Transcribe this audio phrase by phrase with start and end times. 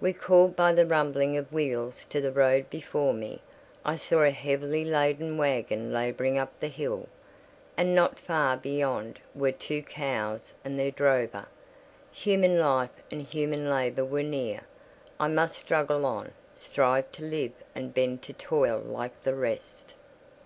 [0.00, 3.42] Recalled by the rumbling of wheels to the road before me,
[3.84, 7.08] I saw a heavily laden waggon labouring up the hill,
[7.76, 11.44] and not far beyond were two cows and their drover.
[12.10, 14.62] Human life and human labour were near.
[15.20, 19.92] I must struggle on: strive to live and bend to toil like the rest.